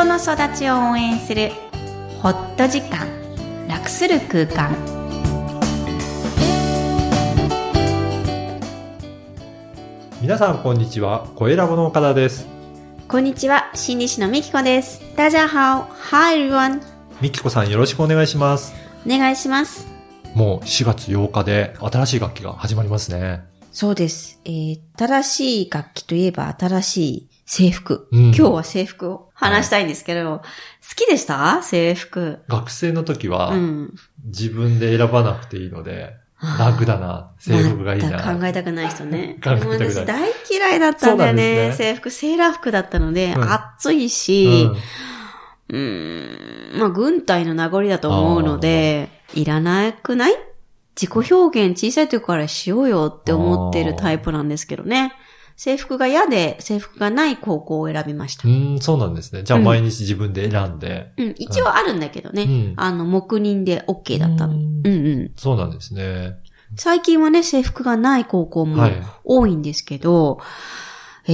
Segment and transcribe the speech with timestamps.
[0.00, 1.50] 人の育ちを応援する
[2.22, 3.06] ホット時間
[3.68, 4.74] 楽する空間。
[10.22, 11.28] 皆さんこんにちは。
[11.36, 12.46] 声ラボの岡田です。
[13.08, 13.70] こんにちは。
[13.74, 15.02] 心理師のみきこです。
[15.16, 16.80] 大家好 Hi everyone
[17.20, 18.72] みきこさんよろしくお願いします。
[19.04, 19.86] お願いします。
[20.34, 23.42] もう4月8日で新しい楽器が始まりますね。
[23.70, 24.40] そうです。
[24.46, 28.06] えー、新しい楽器といえば新しい制服。
[28.12, 30.42] うん今日は制服を話したいんですけど、好
[30.94, 31.60] きでした？
[31.64, 32.38] 制服。
[32.46, 33.94] 学生の時はうん。
[34.26, 36.14] 自分で選ばなくていいので、
[36.60, 39.38] 楽だな制服がいいな考えたくない人ね。
[39.42, 41.70] 考えたくない私大嫌いだったんだよね。
[41.70, 44.68] ね制服、セーラー服だったので、うん暑いし、
[45.70, 50.36] うーん、まあ軍隊の名残だと思うので、いらなくない？
[50.94, 55.14] 自己表現小さい時からしようよって思ってるタイプなんですけどね。
[55.56, 58.50] 制服が嫌で制服がない高校を選びましたう。
[58.50, 59.42] ん、うんそうなんですね。
[59.42, 61.12] じゃあうん毎日自分で選んで。
[61.16, 62.42] うん、一応あるんだけどね。
[62.42, 64.54] うんあの、黙認で OK だったの。
[64.54, 64.90] ううんんう
[65.24, 65.32] ん。
[65.36, 66.36] そうなんですね。
[66.76, 70.38] 最近はね、制服がない高校もはい多いんですけど、
[71.26, 71.32] え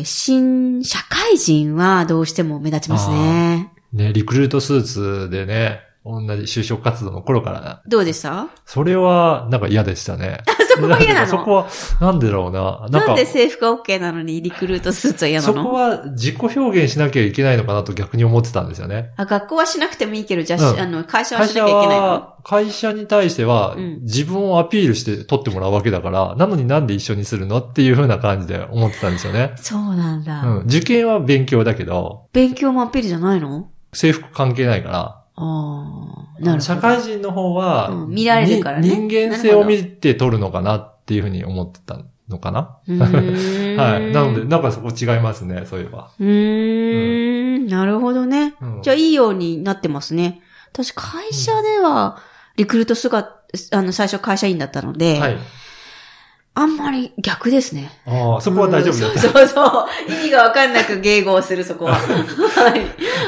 [0.00, 3.72] ー、新社会人はどうしても目立ちますね。
[3.92, 7.82] ね、リクルートスーツでね、同じ就職活動の頃からな。
[7.86, 8.48] どうでした？
[8.66, 10.42] それは、なんか嫌でしたね。
[10.76, 11.26] そこは嫌なの？
[11.26, 11.66] そこは、
[12.00, 12.86] なんでだろうな。
[12.90, 19.12] なんか、なんで制服が OK なのにリクルートスーツは嫌なそこのは自己表現しなきゃいけないのかなと逆に思ってたんですよね。
[19.16, 22.02] あ、学校はしなくてもいいけど、じゃあ、うんあの、会社はしなきゃいけないの？
[22.02, 29.52] は、会社に対してはうん、自分をアピールして取ってもらうわけだから、なのになんで一緒にするのっていう風な感じで思ってたんですよね。
[29.56, 30.42] そうなんだ。
[30.42, 30.58] うん。
[30.66, 33.70] 受験は勉強だけど、勉強もアピールじゃないの？
[33.94, 36.60] 制服関係ないから、ああ、なるほど。
[36.60, 42.78] 社会人の方は、うん見られるからねに人間性を見て取るのかなっていう風に思ってたのかな？
[42.86, 44.12] はい。
[44.12, 46.10] なので、なんかそこ違いますね、そういえば。
[46.18, 48.54] うーん、なるほどね。
[48.60, 50.40] うんじゃあ、いいようになってますね。
[50.72, 52.18] 私、会社では、
[52.56, 53.30] リクルート姿、
[53.72, 55.38] あの、最初会社員だったので、はい。
[56.56, 57.90] あんまり逆ですね。
[58.06, 59.16] ああ、そこは大丈夫だった。
[59.16, 60.12] うんそうそうそう。
[60.12, 61.94] 意味がわかんなく迎合する、そこは。
[61.98, 62.76] は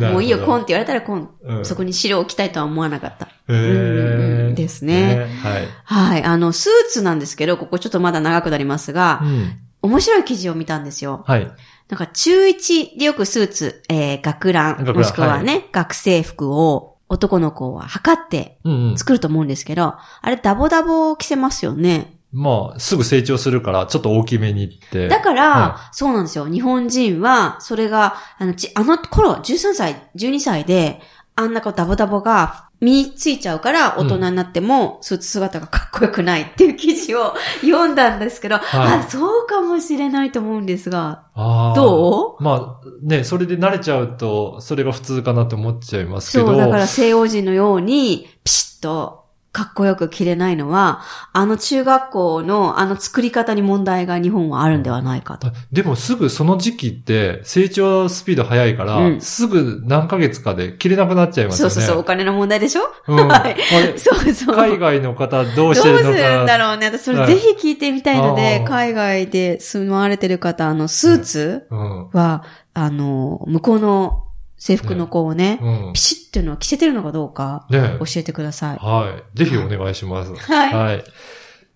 [0.00, 0.12] い。
[0.12, 1.28] もういいよ、コンって言われたらコン。
[1.42, 3.26] うんそこに白を着たいとは思わなかった。
[3.48, 5.68] へーんですねはい。
[5.84, 6.22] はい。
[6.22, 9.58] あの、スーツなんですけど、ここちょっとまだ長くなりますが、うん。
[9.82, 11.24] 面白い記事を見たんですよ。
[11.26, 11.50] はい。
[11.88, 18.58] なんか中1でよくスーツ、えー、学ラン、もしくはね、学生服を男の子は測って。
[18.96, 22.17] 作ると思うんですけど、あれダボダボ着せますよね。
[22.32, 25.08] まあ、すぐ成長するから、ちょっと大きめにって。
[25.08, 26.46] だから、はそうなんですよ。
[26.46, 31.00] 日本人は、それが、あの、ちあの頃、13歳、12歳で、
[31.36, 38.60] あんなこうダボダボが身についちゃうから、大人になっても、スーツ姿がかっこよくないっていう記事を読んだんですけど、は
[38.96, 46.46] いあ、そうかもしれないと思うんですが、どまあ、ね、それで慣れちゃうと、それが普通かなって思っちゃいますけど。
[46.46, 49.27] そう、だから西洋人のように、ピシッと、
[49.58, 51.00] かっこよく着れないのは、
[51.32, 55.48] あの中学校のあの作り方に問題が日本はあるんではないかと。
[55.48, 61.74] あでもすぐその時期って成長スピード速いから、うんすぐ何ヶ月かで着れなくなっちゃいますよね。
[61.74, 62.82] そうそうそう、お金の問題でしょ？
[63.08, 63.56] うんはい
[63.98, 64.56] そうそう。
[64.56, 66.16] 海外の方どうどうすしてるのか。
[66.36, 66.86] るんだろうね。
[66.86, 72.08] 私それぜひ聞いてみたいので、海外で住まわれてる方、あの、スーツうん。
[72.12, 72.44] は、
[72.74, 74.24] あの、向こうの
[74.58, 76.00] 制服の子をね、うんピ。
[76.00, 78.76] シッっていうのは着せてるのかどうか、ね教えてください。
[78.78, 79.38] はい。
[79.38, 80.34] ぜひお願いします。
[80.50, 80.74] はい。
[80.74, 81.04] はい。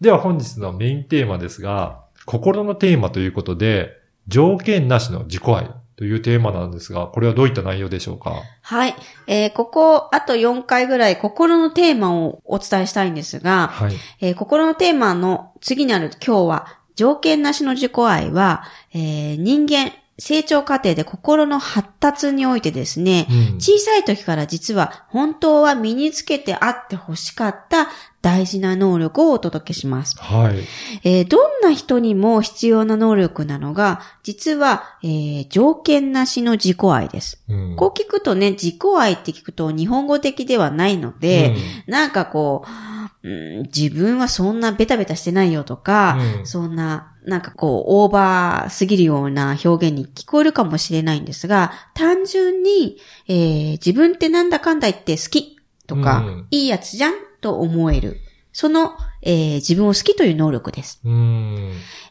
[0.00, 3.92] では本日のメインテーマですが、心のテーマということで、
[4.28, 8.32] 条件なしの自己愛というテーマなんですが、これはどういった内容でしょうか？
[8.62, 8.94] はい。
[9.28, 13.92] えーここ、あと4回ぐらい心のテーマをお伝えしたいんですが、はい。
[14.20, 16.66] えー心のテーマの次にある今日は、
[16.96, 27.88] 条件なしの自己愛は、えー人間、成長過程で心の発達においてですね、うん小さい時から実は本当は身につけてあって欲しかった
[28.22, 30.16] 大事な能力をお届けします。
[30.18, 30.58] はい。
[31.04, 37.42] えーどんな人にも必要な能力なのが、実は、えー条件なしの自己愛です。
[37.48, 41.54] うんこう聞くとね、自己愛って聞くと日本語的ではないので、
[41.86, 52.98] なんかこう、うん自分はそんなベタベタしてないよとか、うんそんな、なんかこう、オーバーすぎるような表現に聞こえるかもしれないんですが、単純に、
[53.28, 58.21] えー自分ってなんだかんだ言って好きとか、うんいいやつじゃんと思える。
[58.52, 61.00] その、えー自分を好きという能力です。
[61.02, 61.08] ク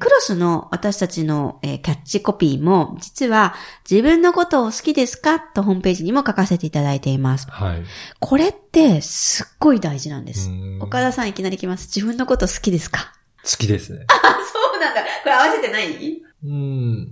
[0.10, 3.54] ロスの私たちの、えーキャッチコピーも、実は
[3.90, 5.40] 自分のことを好きですか？
[5.40, 7.48] とホームページにも書かせていただいています。
[7.50, 7.84] はい。
[8.20, 10.50] これってすっごい大事なんです。
[10.50, 11.88] うん岡田さんいきなり来ます。
[11.94, 13.14] 自分のこと好きですか？
[13.44, 14.06] 好きですね。
[14.08, 14.14] あ、
[14.72, 15.02] そうなんだ。
[15.02, 16.22] これ合わせてない？
[16.44, 17.12] うん。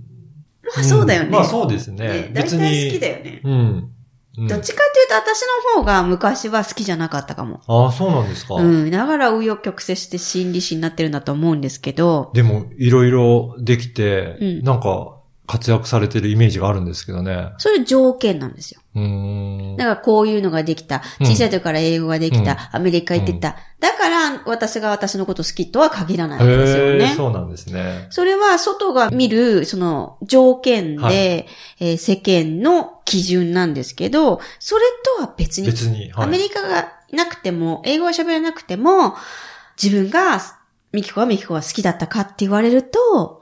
[0.76, 1.30] あそうだよね。
[1.30, 2.30] まあそうですねね。
[2.32, 2.62] 大別に。
[2.62, 3.40] 体好きだよね。
[3.44, 3.90] うん。
[4.38, 5.42] うんどっちかっていうと私
[5.74, 7.60] の方が昔は好きじゃなかったかも。
[7.66, 8.54] ああ、そうなんですか。
[8.54, 8.90] うん。
[8.90, 15.19] だから紆余曲折して心理師になってるんだと思うんですけど、でも、いろいろできて、うんなんか、
[15.50, 17.52] 活躍されてるイメージがあるんですけどね。
[17.58, 18.80] それ条件なんですよ。
[18.94, 19.76] うーん。
[19.76, 21.02] だからこういうのができた。
[21.18, 22.52] うん小さい時から英語ができた。
[22.52, 23.56] うんアメリカ行ってた。
[23.80, 27.14] だから私が私のこと好きとは限らないわけですよね。
[27.16, 28.06] そうなんですね。
[28.10, 34.82] それは外が見る、その条件で、はいえー世間の基準なんですけど、それ
[35.18, 36.12] とは別に、別に。
[36.12, 36.26] はい。
[36.26, 39.16] アメリカがなくても、英語が喋れなくても、
[39.82, 40.40] 自分が、
[40.92, 43.39] ミキコはミキコが好きだったかって言われると、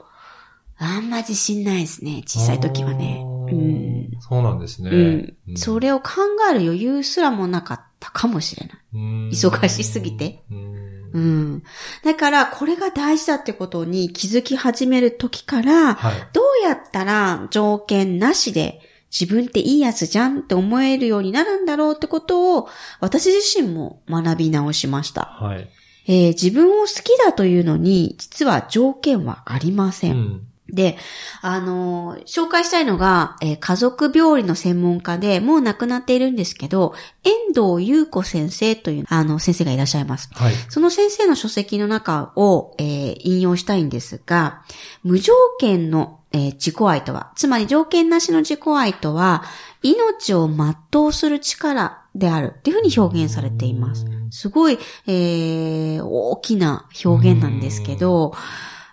[0.79, 2.23] あんま自信ないですね。
[2.25, 3.21] 小さい時はね。
[3.51, 4.09] うん。
[4.21, 4.89] そうなんですね。
[4.89, 5.57] うん。
[5.57, 6.11] それを考
[6.49, 8.77] える余裕すらもなかったかもしれない。
[8.93, 10.43] うん忙しすぎて。
[10.49, 11.63] うんうん。
[12.03, 16.13] だから、これが大事だってことに気づき始める時から、はい。
[16.33, 18.79] どうやったら条件なしで
[19.11, 25.21] 自分っていいやつじゃんって思えるようになるんだろうってことを私自身も学び直しました。
[25.25, 25.69] はい。
[26.07, 30.11] えー自分を好きだというのに実は条件はありませ。
[30.11, 30.48] うんん。
[30.71, 30.97] で、
[31.41, 36.93] あのー紹介したいのが、えー家族病理の専門家でもう亡くなっているんですけど、
[37.23, 40.29] 遠藤優子先生というあの先生がいらっしゃいます。
[40.33, 40.53] はい。
[40.69, 44.63] その先生の書籍の中を、えー引用したいんですが、
[45.03, 49.43] 無条件の、えー自己愛とは、つまり条件なしの自己愛とは、
[49.81, 54.05] 命を全うする力であるっていうふうに表現されています。
[54.31, 54.77] すごい、
[55.07, 58.33] えー大きな表現なんですけど、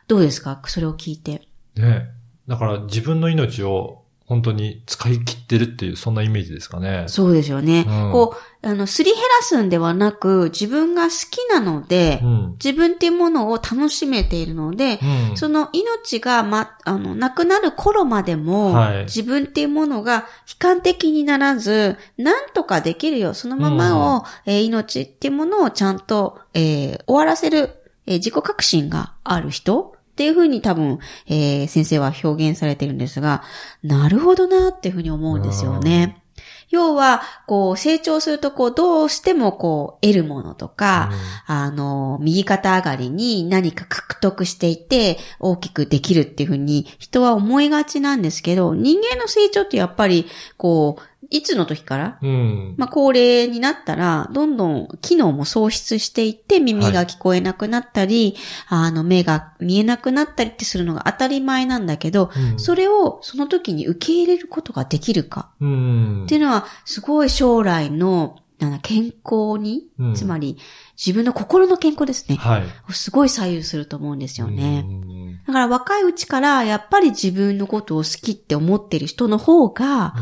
[0.09, 0.61] どうですか？
[0.67, 1.49] それを聞いて。
[1.77, 2.09] ね
[2.49, 7.05] だから自分の命を本当に使い切ってるっていう、そんなイメージですかね。
[7.07, 7.85] そうですよね。
[7.87, 12.51] うんこう、あの、すり減らすんではなく、自分が好きなので、うん。
[12.53, 14.99] 自分っていうものを楽しめているので、
[15.31, 15.37] うん。
[15.37, 23.33] その命がま、あの、亡くなる頃までも、はい自分っていうものが悲観的にならず、なんとかできるよ。
[23.33, 27.71] そのままを、えー命っていうものをちゃんと、えー終わらせる、
[28.07, 33.43] えー自己革新がある人っていうふうに多分、えー先生は表現されてるんですが、
[33.83, 36.23] なるほどなっていうふうに思うんですよね。
[36.69, 41.11] 要は、こう、成長すると、こう、どうしても、こう、得るものとか、
[41.47, 50.27] あの、右肩上がりに何か獲得していて大きくできるっていうふうに人は思いがちなんですけど、人間の成長ってやっぱり、
[50.57, 52.75] こう、いつの時からうん。
[52.77, 58.37] まあ、高齢になったら、どんどん機能も喪失していって、耳が聞こえなくなったり、
[58.69, 66.25] あの、目が見えなくなったりってするのが当たり前なんだけど、うんそれをその時に受け入れることができるかうん。
[66.25, 68.37] っていうのは、すごい将来の、
[68.83, 70.57] 健康に、うんつまり
[70.97, 72.37] 自分の心の健康ですね。
[72.37, 72.65] はい。
[72.95, 74.83] すごい左右すると思うんですよね。
[74.87, 75.17] うん
[75.47, 80.15] だから若いうちからやっぱり自分のことを好きって思ってる人の方が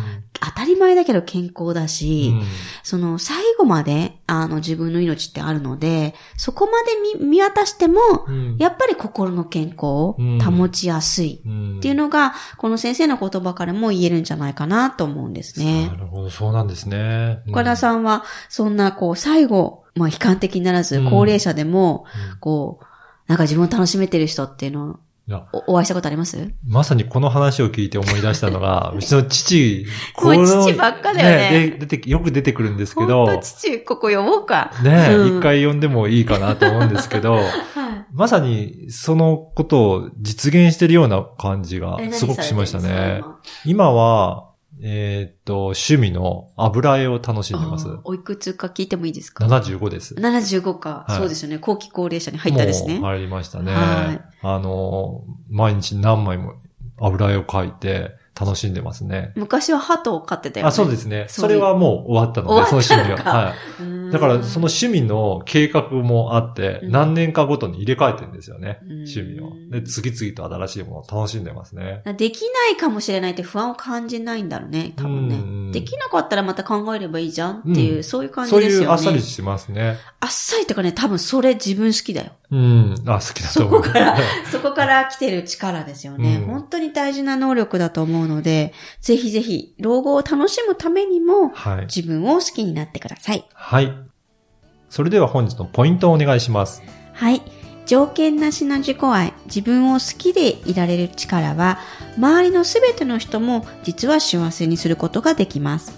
[0.46, 2.46] 当たり前だけど健康だし、うん。
[2.82, 8.56] その最後まであの自分の命ってあるので、そこまで見見渡しても、うん。
[8.58, 11.79] やっぱり心の健康を保ちやすいうん。
[11.79, 15.88] っていうのが、この先生の言葉からも言えるんじゃないかなと思うんですね。
[15.88, 15.94] な。
[15.96, 17.43] るほど、そうなんですね。
[17.46, 17.52] うん。
[17.52, 21.11] 岡田さんは、そんな、こう、最後、まあ、悲観的にならずう、ん。
[21.11, 22.38] 高齢者でも、うん。
[22.38, 22.85] こう、
[23.26, 25.00] なんか自分を楽しめてる人っていうの
[25.67, 26.53] お、お会いしたことあります？
[26.67, 29.87] まさにこの話を聞いて思い出したのが、 うちの父、
[30.22, 34.70] もう父ばっかだよねで出て、よく出てくるんですけ本ど、当父、ここ呼ぼうか。
[34.82, 37.44] ねうん一回呼んでもいいかなと思うんですけど、 はい。
[38.13, 43.22] まさにそのことを実現してるような感じがえすごくしましたね。。
[43.65, 44.51] 今は、
[44.81, 47.87] えーっと、趣味の油絵を楽しんでます。
[48.05, 50.15] おいくつか聞いてもいいですか？75です。
[50.15, 51.59] 75か、はいそうですよね。
[51.59, 53.01] 後期高齢者に入ったですね。
[53.01, 53.73] 入りましたね。
[53.73, 56.55] はいあの、毎日何枚も
[56.99, 59.32] 油絵を描いて楽しんでますね。
[59.36, 60.69] 昔は鳩を飼ってたよね。
[60.69, 61.26] あ、そうですね。
[61.29, 63.32] そうそれはもう終わったので、その趣味は。
[63.32, 63.55] は
[64.10, 64.12] い。
[64.12, 68.79] だから、その趣味の計画もあって、うん何年かごとに入れ替えてるんですよね。
[68.82, 69.53] うん趣味を。
[69.70, 72.03] で、次々と新しいものを楽しんでますね。
[72.17, 75.36] できないかもしれないって不安を感じないんだろうね、多分ね。
[75.36, 78.86] うんできなかったらまた考えればいいじゃんっていう、うんそういう感じそうですよね。
[78.86, 79.98] いうあっさりしてますね。
[80.20, 82.32] あっさりってかね、多分それ自分好きだよ。
[82.50, 82.94] うん。
[83.06, 83.82] あ、好きだと思う。
[83.82, 84.17] そこから
[84.53, 91.87] そこから来てる力ですよね、うん本当に大事な能力だと思うので、ぜひぜひ、老後を楽しむためにも、はい。
[91.87, 93.45] 自分を好きになってください。
[93.53, 93.93] はい。
[94.89, 96.83] それでは本日のポイントをお願いします。
[97.13, 97.43] はい。
[97.87, 101.79] 条件なしの自己愛、自分を好きでいられる力は、
[102.17, 105.93] 周りのすべての人も実は幸せにすることができます。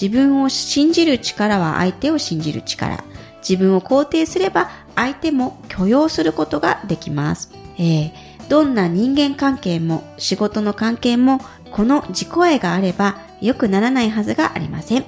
[0.00, 3.04] 自分を信じる力は相手を信じる力。
[3.46, 7.52] 自分を肯定すれば相手も許容することができます。
[7.78, 11.40] えーどんな人間関係も仕事の関係も
[11.72, 15.04] この自己愛があれば良くならないはずがありません。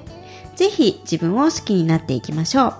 [0.57, 2.75] ぜひ自分を好きになっていきましょう。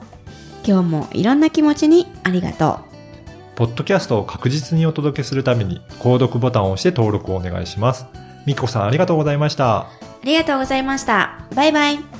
[0.67, 2.89] 今日もいろんな気持ちにありがとう。
[3.57, 8.07] ポッドキャストを確実にお届けするために、購読ボタンを押して登録をお願いします。
[8.47, 9.79] みこさんありがとうございました。
[9.79, 9.89] あ
[10.25, 11.41] りがとうございました。
[11.55, 12.18] バイバイ。